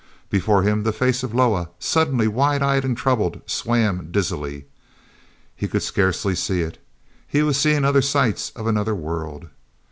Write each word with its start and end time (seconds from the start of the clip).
Before 0.31 0.63
him 0.63 0.81
the 0.81 0.91
face 0.91 1.21
of 1.21 1.35
Loah, 1.35 1.69
suddenly 1.77 2.27
wide 2.27 2.63
eyed 2.63 2.83
and 2.83 2.97
troubled, 2.97 3.39
swam 3.45 4.07
dizzily. 4.09 4.65
He 5.55 5.67
could 5.67 5.83
scarcely 5.83 6.33
see 6.33 6.61
it—he 6.63 7.43
was 7.43 7.55
seeing 7.55 7.85
other 7.85 8.01
sights 8.01 8.49
of 8.55 8.65
another 8.65 8.95
world. 8.95 9.49